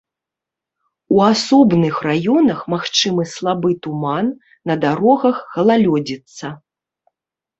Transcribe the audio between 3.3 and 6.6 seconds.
слабы туман, на дарогах галалёдзіца.